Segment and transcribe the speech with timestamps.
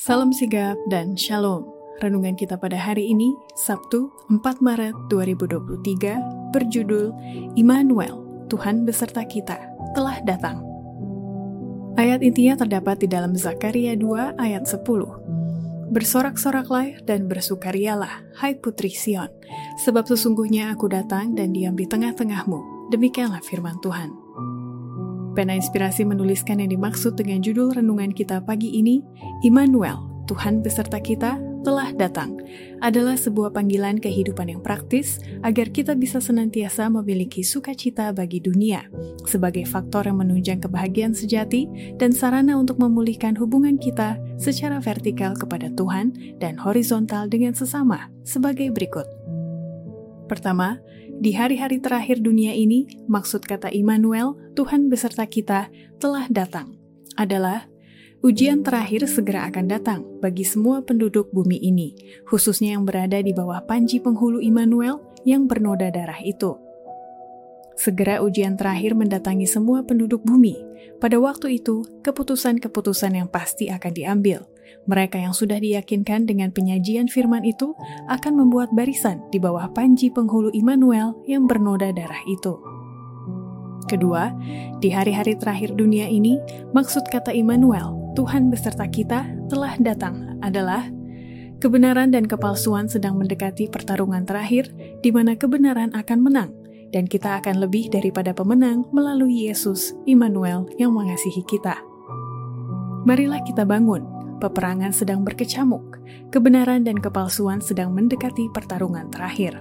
[0.00, 1.68] Salam sigap dan shalom.
[2.00, 7.12] Renungan kita pada hari ini, Sabtu 4 Maret 2023, berjudul
[7.52, 8.16] Immanuel,
[8.48, 9.60] Tuhan beserta kita,
[9.92, 10.64] telah datang.
[12.00, 15.92] Ayat intinya terdapat di dalam Zakaria 2 ayat 10.
[15.92, 19.28] Bersorak-soraklah dan bersukarialah, hai putri Sion,
[19.84, 22.88] sebab sesungguhnya aku datang dan diam di tengah-tengahmu.
[22.88, 24.29] Demikianlah firman Tuhan.
[25.32, 28.98] Pena Inspirasi menuliskan yang dimaksud dengan judul renungan kita pagi ini,
[29.46, 32.40] Immanuel, Tuhan beserta kita, telah datang,
[32.80, 38.88] adalah sebuah panggilan kehidupan yang praktis agar kita bisa senantiasa memiliki sukacita bagi dunia,
[39.28, 41.68] sebagai faktor yang menunjang kebahagiaan sejati
[42.00, 48.72] dan sarana untuk memulihkan hubungan kita secara vertikal kepada Tuhan dan horizontal dengan sesama, sebagai
[48.72, 49.04] berikut.
[50.30, 50.78] Pertama,
[51.20, 55.68] di hari-hari terakhir dunia ini, maksud kata Immanuel, Tuhan beserta kita,
[56.00, 56.80] telah datang,
[57.12, 57.68] adalah
[58.24, 61.92] ujian terakhir segera akan datang bagi semua penduduk bumi ini,
[62.24, 66.56] khususnya yang berada di bawah panji penghulu Immanuel yang bernoda darah itu.
[67.76, 70.56] Segera ujian terakhir mendatangi semua penduduk bumi.
[71.04, 74.40] Pada waktu itu, keputusan-keputusan yang pasti akan diambil–
[74.88, 77.76] mereka yang sudah diyakinkan dengan penyajian firman itu
[78.10, 82.58] akan membuat barisan di bawah panji penghulu Immanuel yang bernoda darah itu.
[83.90, 84.30] Kedua,
[84.78, 86.38] di hari-hari terakhir dunia ini,
[86.70, 90.86] maksud kata Immanuel, Tuhan beserta kita, telah datang adalah
[91.58, 94.70] kebenaran dan kepalsuan sedang mendekati pertarungan terakhir
[95.02, 96.50] di mana kebenaran akan menang
[96.90, 101.78] dan kita akan lebih daripada pemenang melalui Yesus, Immanuel yang mengasihi kita.
[103.06, 104.04] Marilah kita bangun,
[104.40, 106.00] peperangan sedang berkecamuk,
[106.32, 109.60] kebenaran dan kepalsuan sedang mendekati pertarungan terakhir.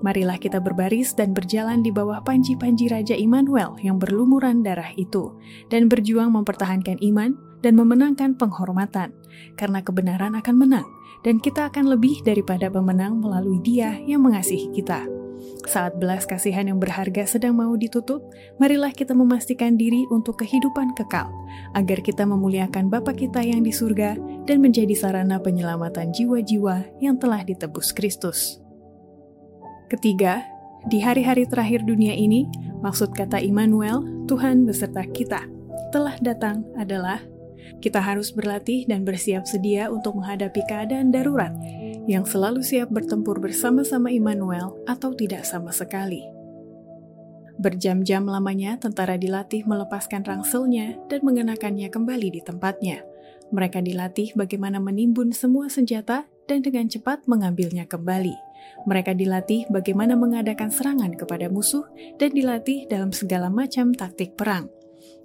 [0.00, 5.36] Marilah kita berbaris dan berjalan di bawah panji-panji Raja Immanuel yang berlumuran darah itu,
[5.68, 9.12] dan berjuang mempertahankan iman dan memenangkan penghormatan,
[9.60, 10.88] karena kebenaran akan menang,
[11.20, 15.19] dan kita akan lebih daripada pemenang melalui Dia yang mengasihi kita.
[15.68, 21.28] Saat belas kasihan yang berharga sedang mau ditutup, marilah kita memastikan diri untuk kehidupan kekal,
[21.76, 24.16] agar kita memuliakan Bapa kita yang di surga
[24.48, 28.60] dan menjadi sarana penyelamatan jiwa-jiwa yang telah ditebus Kristus.
[29.90, 30.46] Ketiga,
[30.88, 32.48] di hari-hari terakhir dunia ini,
[32.80, 35.44] maksud kata Immanuel, Tuhan beserta kita,
[35.92, 37.20] telah datang adalah
[37.84, 41.52] kita harus berlatih dan bersiap sedia untuk menghadapi keadaan darurat
[42.10, 46.26] yang selalu siap bertempur bersama-sama Immanuel atau tidak sama sekali.
[47.62, 53.06] Berjam-jam lamanya tentara dilatih melepaskan rangselnya dan mengenakannya kembali di tempatnya.
[53.54, 58.34] Mereka dilatih bagaimana menimbun semua senjata dan dengan cepat mengambilnya kembali.
[58.90, 61.86] Mereka dilatih bagaimana mengadakan serangan kepada musuh
[62.18, 64.66] dan dilatih dalam segala macam taktik perang.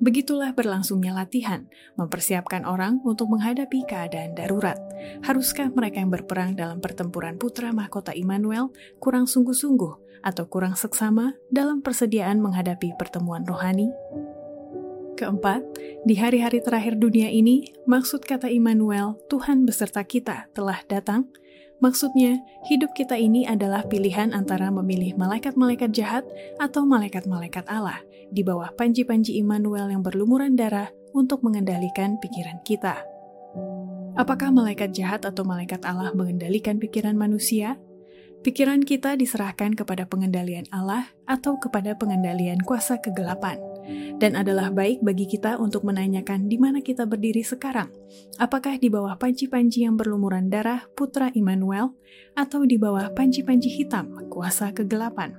[0.00, 1.68] Begitulah berlangsungnya latihan,
[2.00, 4.80] mempersiapkan orang untuk menghadapi keadaan darurat.
[5.24, 11.80] Haruskah mereka yang berperang dalam pertempuran putra mahkota Immanuel kurang sungguh-sungguh atau kurang seksama dalam
[11.84, 13.88] persediaan menghadapi pertemuan rohani?
[15.20, 15.60] Keempat,
[16.08, 21.28] di hari-hari terakhir dunia ini, maksud kata Immanuel, Tuhan beserta kita, telah datang
[21.80, 26.28] Maksudnya, hidup kita ini adalah pilihan antara memilih malaikat-malaikat jahat
[26.60, 33.00] atau malaikat-malaikat Allah di bawah panji-panji Immanuel yang berlumuran darah untuk mengendalikan pikiran kita.
[34.12, 37.80] Apakah malaikat jahat atau malaikat Allah mengendalikan pikiran manusia?
[38.44, 43.56] Pikiran kita diserahkan kepada pengendalian Allah atau kepada pengendalian kuasa kegelapan
[44.20, 47.88] dan adalah baik bagi kita untuk menanyakan di mana kita berdiri sekarang.
[48.36, 51.94] Apakah di bawah panci-panci yang berlumuran darah putra Immanuel
[52.36, 55.38] atau di bawah panci-panci hitam kuasa kegelapan?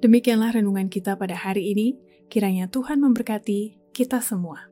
[0.00, 2.00] Demikianlah renungan kita pada hari ini.
[2.30, 4.69] Kiranya Tuhan memberkati kita semua.